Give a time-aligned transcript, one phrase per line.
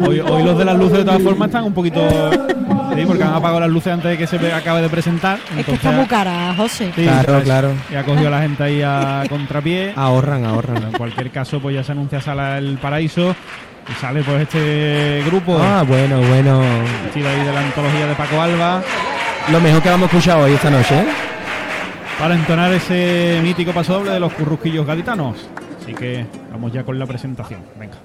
[0.00, 2.00] Hoy, hoy los de las luces de todas formas están un poquito...
[2.94, 5.38] Sí, porque han apagado las luces antes de que se acabe de presentar.
[5.56, 6.90] Es que está muy cara, José.
[6.94, 7.72] Sí, Claro, ya- claro.
[7.90, 9.92] Ya ha cogido a la gente ahí a contrapié.
[9.94, 10.82] Ahorran, ahorran.
[10.84, 13.34] En cualquier caso, pues ya se anuncia Sala El Paraíso.
[13.88, 15.58] Y sale pues este grupo.
[15.60, 16.60] Ah, bueno, bueno.
[17.04, 18.82] vestido ahí de la antología de Paco Alba.
[19.52, 21.06] Lo mejor que vamos a escuchar hoy esta noche, ¿eh?
[22.18, 25.36] Para entonar ese mítico paso doble de los currusquillos gaditanos.
[25.80, 27.60] Así que vamos ya con la presentación.
[27.78, 27.96] Venga.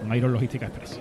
[0.00, 0.98] Con Iron Logística Express.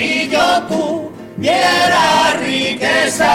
[0.00, 3.30] Si yo tuviera riqueza,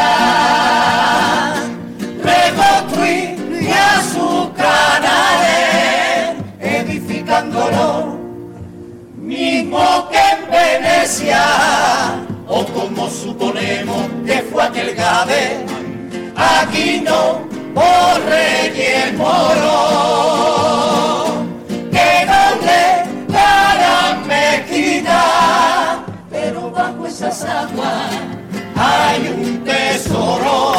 [2.23, 8.17] reconstruiría sus canales, edificándolo,
[9.15, 11.43] mismo que en Venecia,
[12.55, 15.65] o como suponemos que fue aquel Gade,
[16.37, 17.41] aquí no,
[17.73, 19.75] por Reyes Moro,
[21.91, 22.25] que
[22.65, 22.85] le
[23.27, 28.11] darán mezquita, pero bajo esas aguas
[28.77, 30.75] hay un tesoro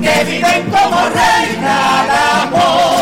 [0.00, 2.10] que viven como reina el
[2.42, 2.95] amor.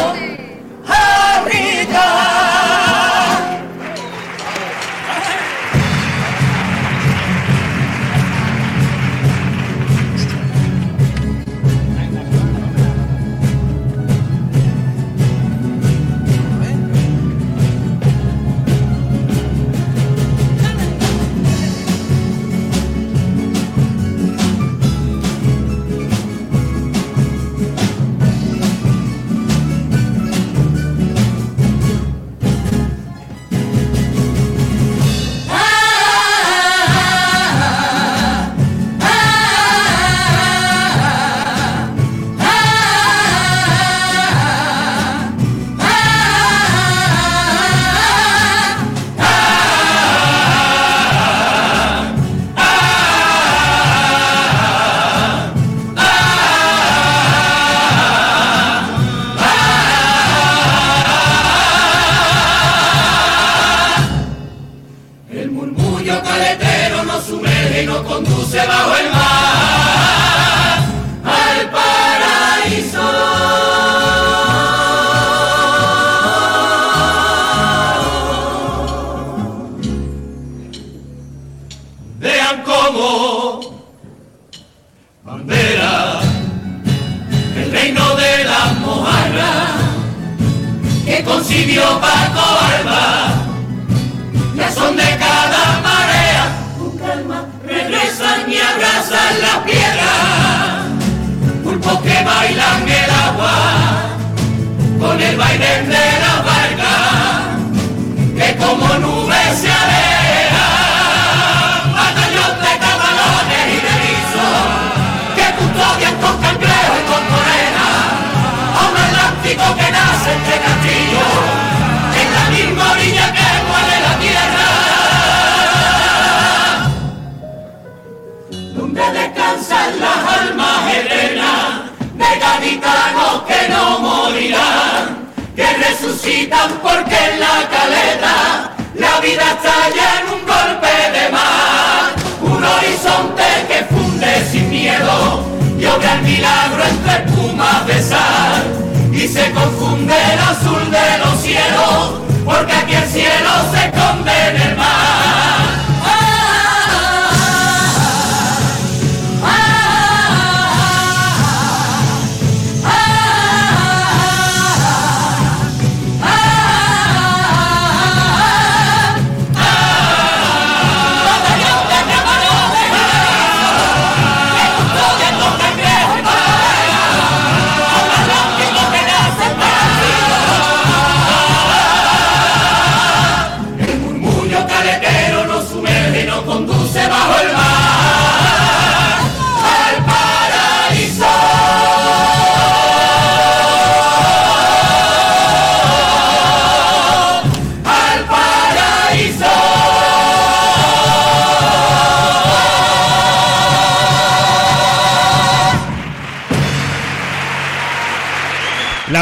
[132.39, 140.47] Gaditanos que no morirán, que resucitan porque en la caleta la vida estalla en un
[140.47, 145.45] golpe de mar, un horizonte que funde sin miedo
[145.79, 151.41] y obra el milagro entre espumas de sal y se confunde el azul de los
[151.41, 155.34] cielos, porque aquí el cielo se esconde en el mar.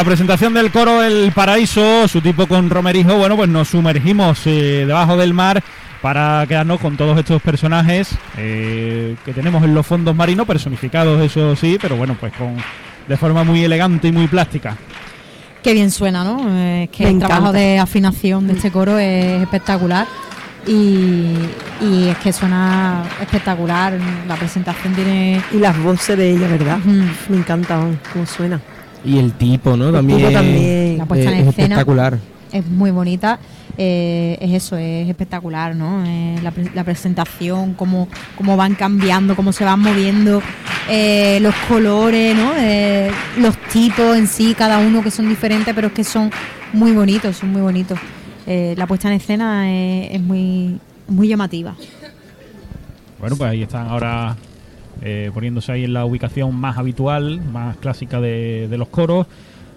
[0.03, 4.83] La presentación del coro El Paraíso, su tipo con Romerijo, bueno, pues nos sumergimos eh,
[4.85, 5.63] debajo del mar
[6.01, 11.55] para quedarnos con todos estos personajes eh, que tenemos en los fondos marinos, personificados, eso
[11.55, 12.57] sí, pero bueno, pues con
[13.07, 14.77] de forma muy elegante y muy plástica.
[15.63, 16.47] Qué bien suena, ¿no?
[16.49, 20.09] Eh, que Me el trabajo de afinación de este coro es espectacular.
[20.67, 21.37] Y,
[21.81, 23.97] y es que suena espectacular.
[24.27, 25.41] La presentación tiene.
[25.53, 26.79] Y las voces de ella, ¿verdad?
[27.29, 27.81] Me encanta
[28.13, 28.61] cómo suena.
[29.05, 29.89] Y el tipo, ¿no?
[29.89, 30.19] El También.
[30.19, 30.99] tipo también.
[30.99, 31.65] La puesta en es escena.
[31.67, 32.19] espectacular.
[32.53, 33.39] es muy bonita.
[33.79, 36.05] eh, es eso, es espectacular, ¿no?
[36.07, 38.07] Eh, la, pre- la presentación, cómo,
[38.37, 40.43] cómo van cambiando, cómo se van moviendo,
[40.91, 42.53] eh, los colores, ¿no?
[42.59, 46.31] Eh, los tipos en sí, cada uno que son diferentes, pero es que son
[46.75, 47.99] muy bonitos, son muy bonitos.
[48.47, 50.79] Eh, la puesta en escena es, es muy,
[51.09, 51.75] muy llamativa.
[53.19, 54.37] Bueno, pues ahí están ahora
[55.01, 59.27] eh, poniéndose ahí en la ubicación más habitual, más clásica de, de los coros,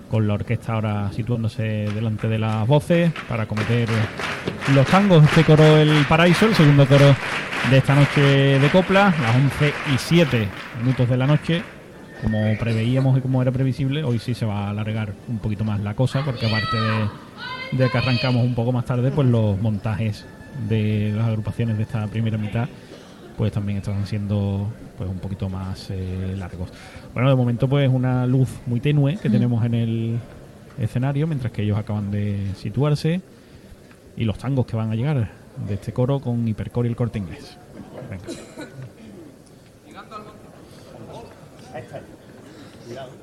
[0.09, 1.63] con la orquesta ahora situándose
[1.93, 3.89] delante de las voces para cometer
[4.73, 5.23] los tangos.
[5.23, 7.15] Este coro El Paraíso, el segundo coro
[7.69, 10.47] de esta noche de copla, las 11 y 7
[10.81, 11.63] minutos de la noche.
[12.21, 15.79] Como preveíamos y como era previsible, hoy sí se va a alargar un poquito más
[15.81, 20.25] la cosa, porque aparte de, de que arrancamos un poco más tarde, pues los montajes
[20.69, 22.69] de las agrupaciones de esta primera mitad
[23.37, 24.67] pues también están siendo
[24.97, 26.69] pues un poquito más eh, largos.
[27.13, 30.19] Bueno, de momento pues una luz muy tenue que tenemos en el
[30.79, 33.21] escenario mientras que ellos acaban de situarse
[34.17, 35.31] y los tangos que van a llegar
[35.67, 37.57] de este coro con Hipercore y el corte inglés.
[38.09, 38.23] Venga.
[42.87, 43.15] Llegando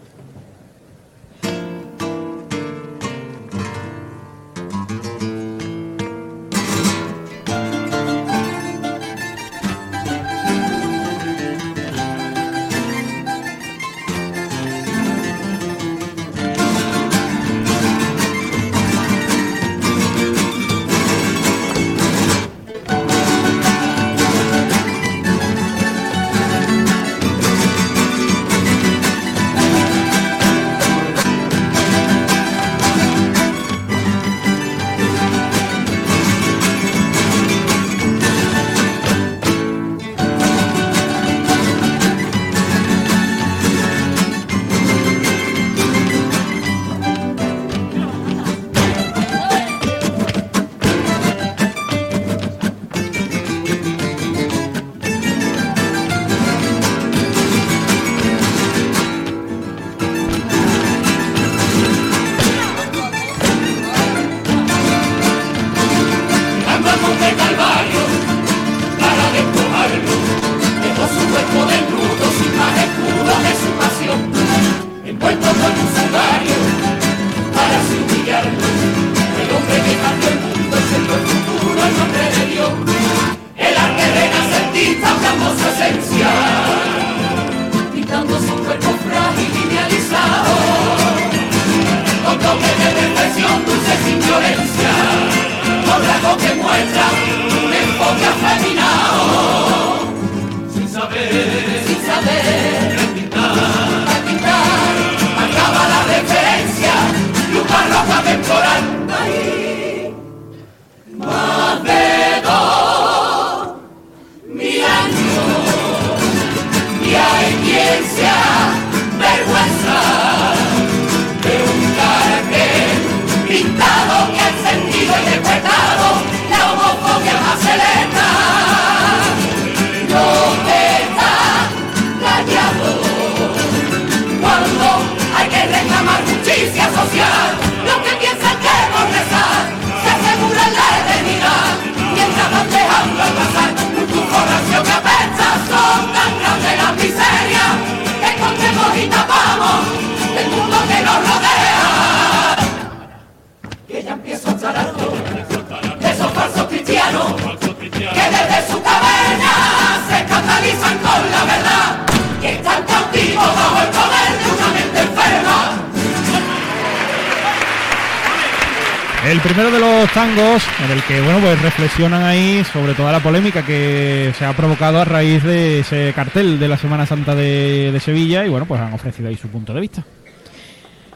[169.43, 173.65] primero de los tangos en el que bueno pues reflexionan ahí sobre toda la polémica
[173.65, 178.47] que se ha provocado a raíz de ese cartel de la Semana Santa de, Sevilla
[178.47, 180.05] y bueno pues han ofrecido ahí su punto de vista.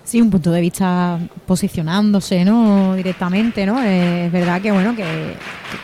[0.03, 2.95] Sí, un punto de vista posicionándose, ¿no?
[2.95, 3.83] Directamente, ¿no?
[3.83, 5.05] Eh, es verdad que, bueno, que,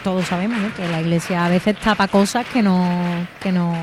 [0.04, 0.58] todos sabemos.
[0.74, 2.86] Que la iglesia a veces tapa cosas que no,
[3.40, 3.74] que no,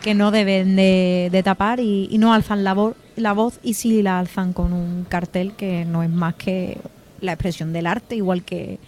[0.00, 3.74] que no deben de, de tapar y, y no alzan la voz la voz y
[3.74, 6.78] sí la alzan con un cartel que no es más que
[7.20, 8.78] la expresión del arte, igual que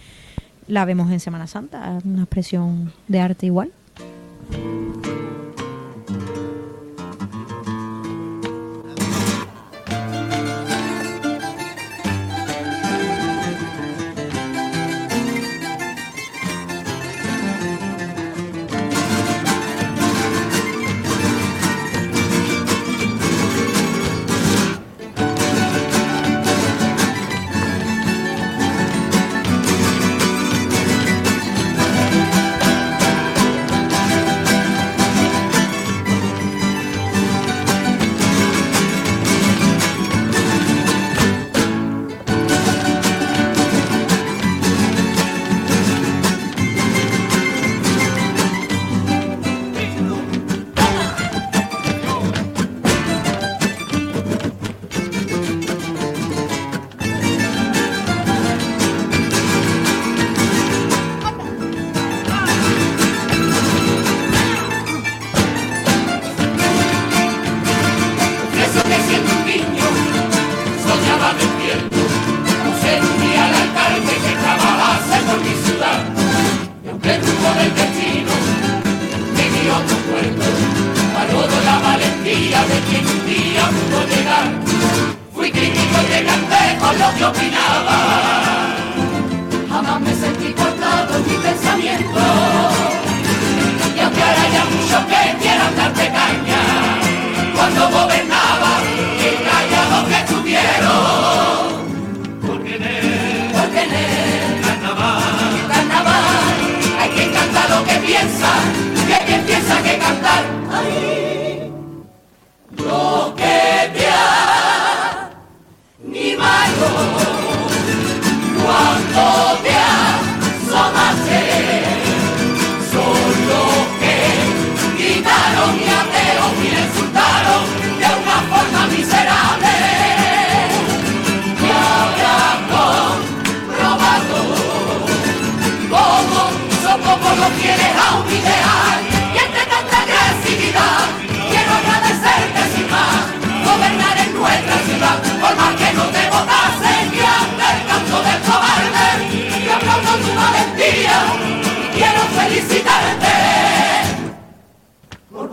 [0.66, 3.72] la vemos en Semana Santa, una expresión de arte igual.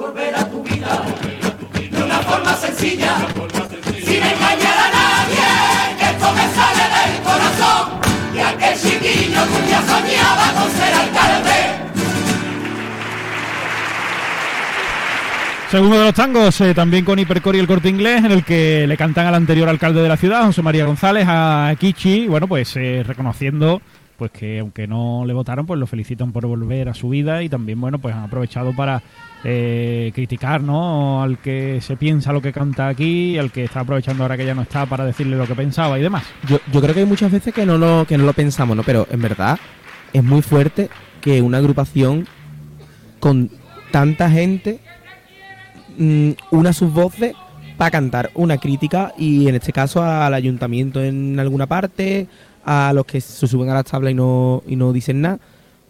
[0.07, 1.03] Volver a tu vida
[1.91, 3.15] de una forma sencilla,
[4.03, 5.47] sin engañar a nadie,
[5.99, 7.83] que esto me sale del corazón,
[8.33, 11.57] y aquel chiquillo que un día soñaba con ser alcalde.
[15.69, 18.87] Segundo de los tangos, eh, también con Hipercor y el corte inglés, en el que
[18.87, 22.77] le cantan al anterior alcalde de la ciudad, José María González, a Kichi, bueno, pues
[22.77, 23.81] eh, reconociendo
[24.17, 27.49] pues que aunque no le votaron, pues lo felicitan por volver a su vida y
[27.49, 29.01] también, bueno, pues han aprovechado para
[29.43, 31.21] eh, criticar, ¿no?
[31.21, 34.55] Al que se piensa lo que canta aquí, al que está aprovechando ahora que ya
[34.55, 36.23] no está para decirle lo que pensaba y demás.
[36.47, 38.83] Yo, yo creo que hay muchas veces que no, lo, que no lo pensamos, ¿no?
[38.83, 39.59] Pero en verdad
[40.13, 40.89] es muy fuerte
[41.21, 42.27] que una agrupación
[43.19, 43.51] con
[43.91, 44.79] tanta gente
[45.97, 47.33] mm, una sus voces
[47.77, 52.27] para cantar una crítica y en este caso al ayuntamiento en alguna parte,
[52.67, 55.39] a los que se suben a las tablas y no, y no dicen nada.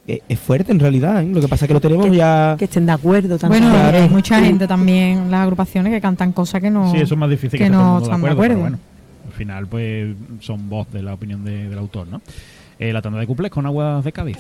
[0.08, 1.26] Eh, es fuerte en realidad, ¿eh?
[1.34, 2.56] Lo que pasa es que lo tenemos ya...
[2.58, 3.64] Que estén de acuerdo también.
[3.64, 3.98] Bueno, Claro.
[4.04, 7.30] hay mucha gente también, las agrupaciones que cantan cosas que no, Sí, eso es más
[7.30, 8.60] difícil que, que no el mundo están de pero acuerdo.
[8.60, 8.80] bueno,
[9.26, 12.22] al final pues son voz de la opinión de- del autor, ¿no?
[12.80, 14.38] Eh, la tanda de cuplés con aguas de Cádiz.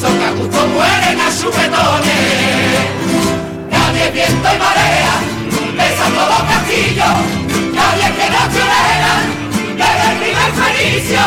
[0.00, 2.88] Erizos que a gusto mueren a chupetones.
[3.70, 5.14] Nadie viento y marea,
[5.76, 7.16] besando los castillos,
[7.74, 9.12] nadie que nacionera,
[9.76, 11.20] desde el primer felicio.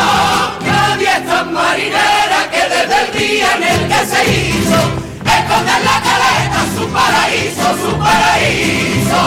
[0.66, 4.80] Nadie es tan marinera que desde el día en el que se hizo,
[5.24, 9.22] esconder la caleta, su paraíso, su paraíso.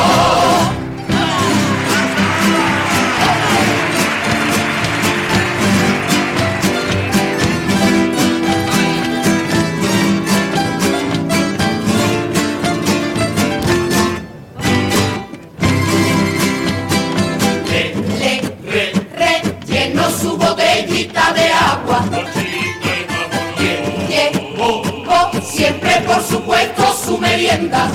[25.58, 27.89] Siempre, por supuesto, su merienda.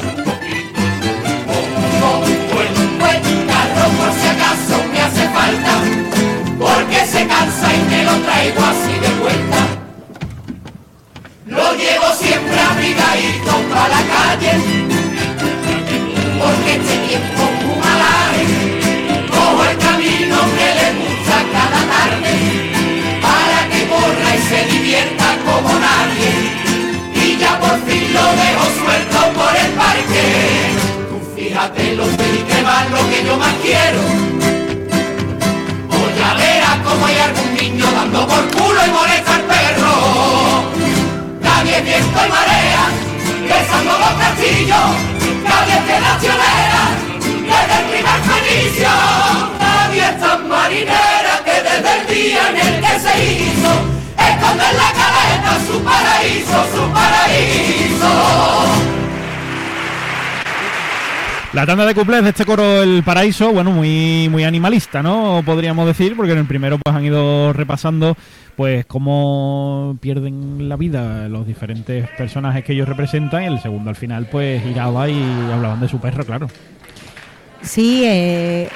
[3.46, 5.74] Carro, por si acaso me hace falta,
[6.58, 9.60] porque se cansa y me lo traigo así de vuelta.
[11.46, 14.52] Lo llevo siempre abrigadito para la calle,
[16.38, 17.51] porque este tiempo
[25.52, 26.32] como nadie.
[27.14, 30.26] Y ya por fin lo dejo suelto por el parque.
[31.08, 34.00] Tú fíjate lo feliz que va lo que yo más quiero.
[35.96, 39.94] O ya verás como hay algún niño dando por culo y molesta al perro.
[41.40, 42.84] Nadie viento y marea
[43.48, 44.88] besando los castillos.
[45.44, 46.82] Nadie de nacionera
[47.52, 48.88] desde el primer fenicio
[49.92, 53.91] nadie es tan marinera que desde el día en el que se hizo
[54.30, 58.62] esconder la caleta su paraíso, su paraíso
[61.52, 65.42] La tanda de cuplés de este coro El Paraíso, bueno, muy, muy animalista, ¿no?
[65.44, 68.16] Podríamos decir, porque en el primero pues han ido repasando
[68.56, 73.96] pues cómo pierden la vida los diferentes personajes que ellos representan y el segundo al
[73.96, 76.48] final pues giraba y hablaban de su perro, claro.
[77.60, 78.70] Sí, eh,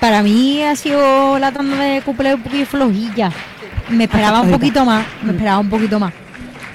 [0.00, 3.30] para mí ha sido la tanda de couple un poquito flojilla.
[3.90, 6.12] Me esperaba un poquito más, me esperaba un poquito más.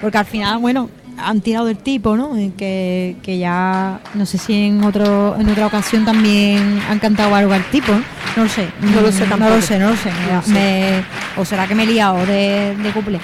[0.02, 2.36] Porque al final, bueno, han tirado el tipo, ¿no?
[2.38, 7.34] Eh, Que, que ya, no sé si en otro en otra ocasión también han cantado
[7.34, 8.04] algo al tipo, ¿no?
[8.36, 8.68] No lo sé.
[8.82, 9.56] No lo sé No tampoco.
[9.56, 10.10] lo sé, no lo sé.
[10.30, 10.52] No lo sé.
[10.52, 11.04] Me-
[11.42, 13.20] o será que me he liado de, de couple.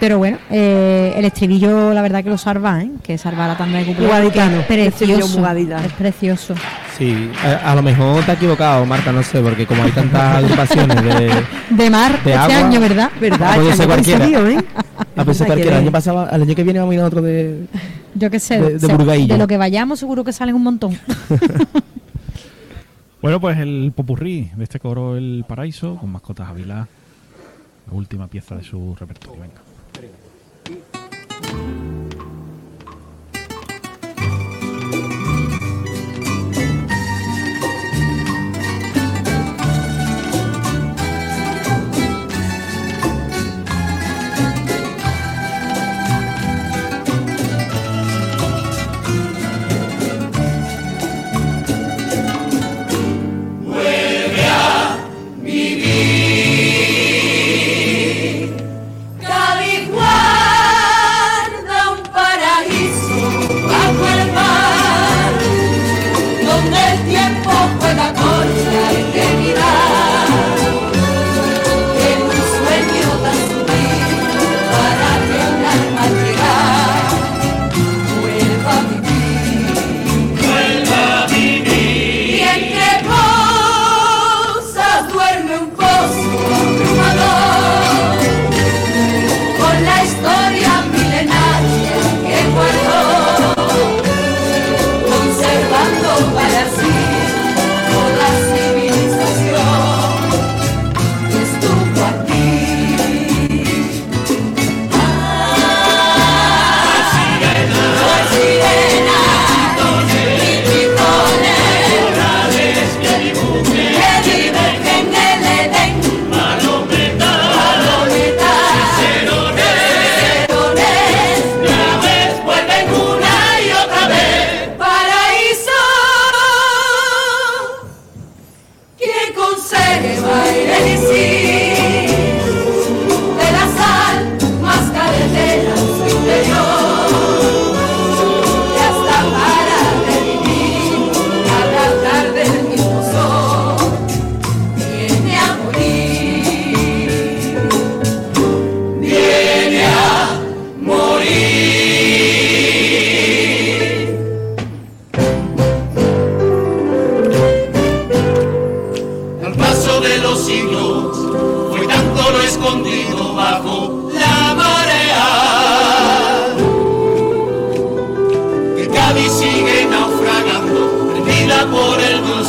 [0.00, 2.90] Pero bueno, eh, el estribillo la verdad que lo salva, ¿eh?
[3.02, 4.06] Que salva la tanda de couple.
[4.06, 5.46] Muy gaditano, Es el precioso.
[5.84, 6.54] Es precioso.
[6.96, 10.36] Sí, a, a lo mejor te has equivocado, Marta, no sé, porque como hay tantas
[10.44, 11.30] agrupaciones de...
[11.70, 12.56] De mar De este agua.
[12.58, 13.10] año, ¿verdad?
[13.20, 13.56] ¿Verdad?
[13.56, 14.26] Puede ser cualquiera.
[14.28, 14.64] ¿eh?
[15.16, 17.20] A pesar que el año pasado, al año que viene vamos a ir a otro
[17.22, 17.66] de...
[18.14, 18.60] Yo qué sé.
[18.60, 20.96] De- de de lo que vayamos seguro que salen un montón.
[23.22, 26.86] Bueno, pues el popurrí de este coro El Paraíso con mascotas Ávila,
[27.86, 29.40] la última pieza de su repertorio.
[29.40, 29.62] Venga.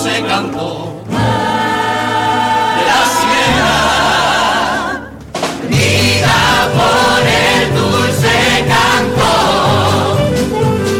[0.03, 1.01] Canto
[2.75, 3.73] de la sirena.
[5.61, 6.39] Venida
[6.75, 8.35] por el dulce
[8.67, 9.31] canto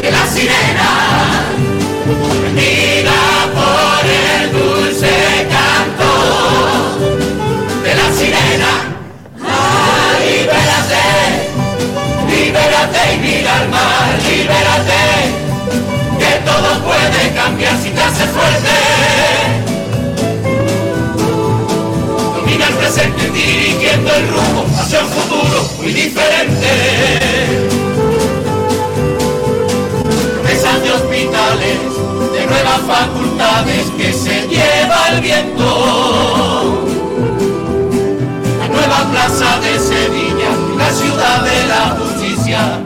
[0.01, 0.91] de la sirena.
[2.43, 3.21] Venida
[3.53, 5.15] por el dulce
[5.55, 6.11] canto
[7.83, 8.73] de la sirena.
[9.43, 11.05] Ah, libérate,
[12.29, 15.03] libérate y mira al mar, libérate,
[16.45, 18.84] todo puede cambiar si te haces fuerte.
[22.95, 26.67] Presente dirigiendo el rumbo hacia un futuro muy diferente.
[30.33, 31.79] Promesas de hospitales,
[32.31, 36.85] de nuevas facultades que se lleva el viento
[38.59, 42.79] la nueva plaza de Sevilla, la ciudad de la justicia.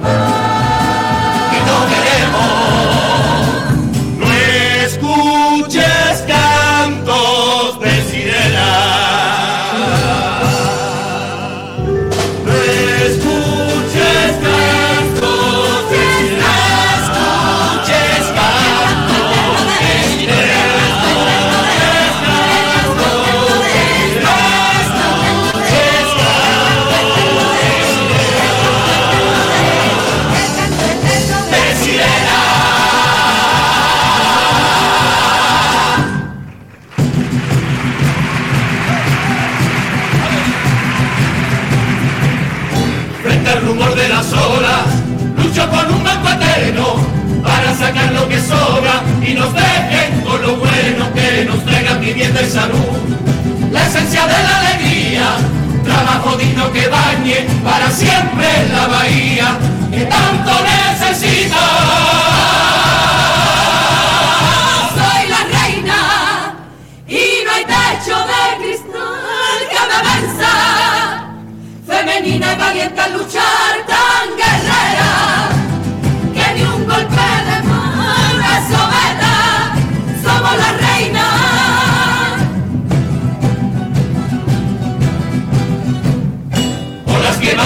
[52.41, 55.35] La esencia de la alegría,
[55.83, 59.57] trabajo digno que bañe para siempre la bahía
[59.91, 61.57] que tanto necesita.
[64.95, 66.55] Soy la reina
[67.09, 70.53] y no hay techo de cristal que me venza.
[71.85, 74.37] Femenina y valiente al luchar tan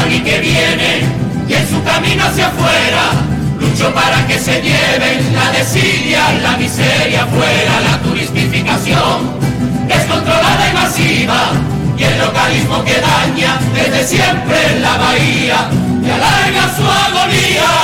[0.09, 3.11] y que vienen, y en su camino hacia afuera,
[3.59, 9.39] lucho para que se lleven la desidia, la miseria fuera, la turistificación
[9.87, 11.51] descontrolada y masiva,
[11.97, 15.69] y el localismo que daña desde siempre la bahía,
[16.03, 17.82] y alarga su agonía.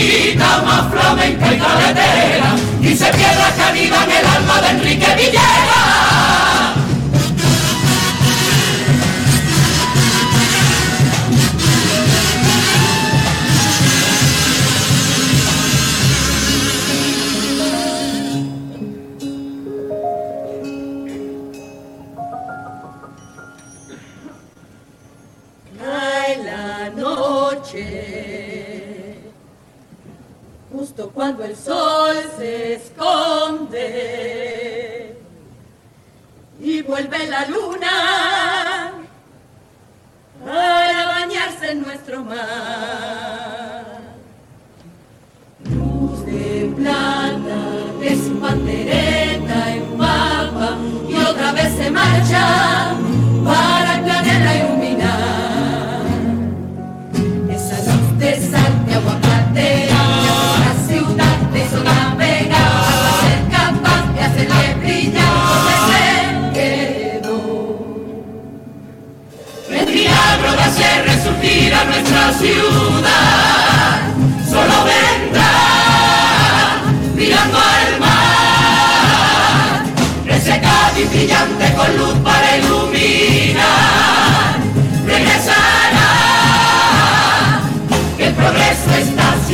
[0.00, 6.29] Orillita más flamenca y caletera, y se que avivan el alma de Enrique Villegas.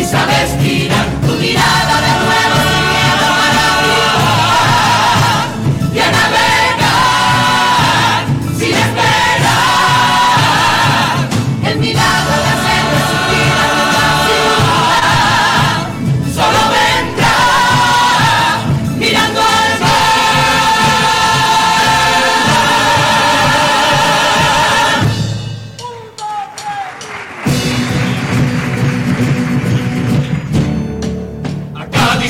[0.07, 2.06] Sabes girar tu mirada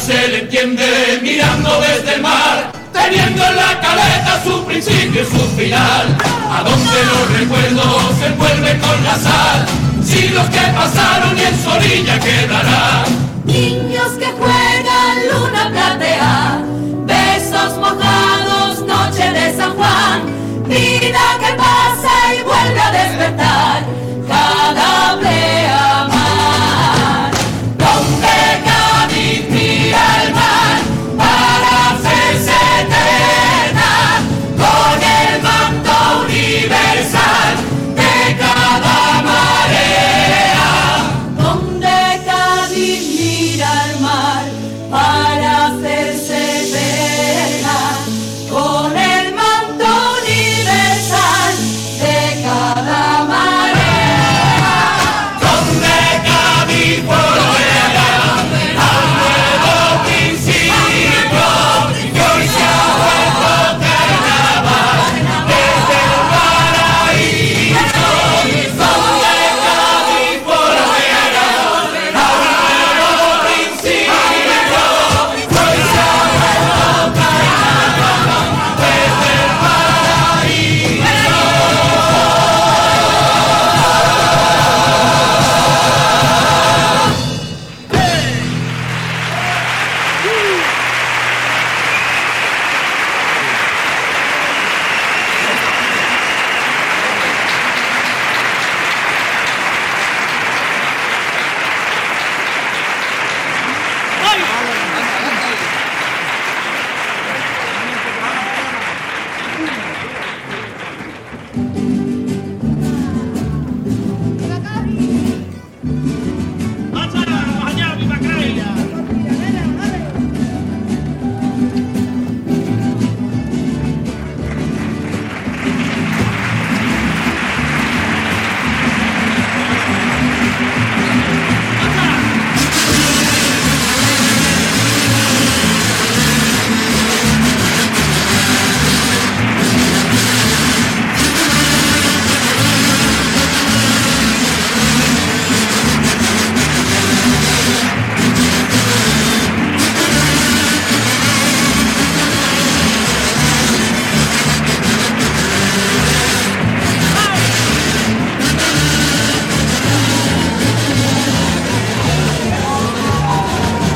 [0.06, 5.44] se le entiende mirando desde el mar, teniendo en la caleta su principio y su
[5.56, 6.16] final.
[6.48, 9.66] A donde los recuerdos se envuelven con la sal,
[10.04, 13.04] si los que pasaron y en su orilla quedarán.
[13.46, 16.60] Niños que juegan luna platea,
[17.04, 20.22] besos mojados, noche de San Juan,
[20.68, 21.85] vida que pasa.